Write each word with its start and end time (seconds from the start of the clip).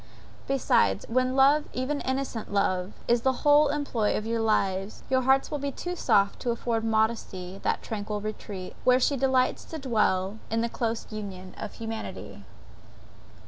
Besides, 0.47 1.05
when 1.09 1.35
love, 1.35 1.65
even 1.73 2.01
innocent 2.01 2.51
love, 2.51 2.93
is 3.07 3.21
the 3.21 3.45
whole 3.45 3.67
employ 3.67 4.17
of 4.17 4.25
your 4.25 4.39
lives, 4.41 5.03
your 5.11 5.21
hearts 5.21 5.51
will 5.51 5.59
be 5.59 5.71
too 5.71 5.95
soft 5.95 6.39
to 6.39 6.49
afford 6.49 6.83
modesty 6.83 7.59
that 7.61 7.83
tranquil 7.83 8.19
retreat, 8.19 8.75
where 8.83 8.99
she 8.99 9.15
delights 9.15 9.63
to 9.65 9.77
dwell, 9.77 10.39
in 10.49 10.67
close 10.69 11.05
union 11.11 11.53
with 11.61 11.73
humanity. 11.75 12.43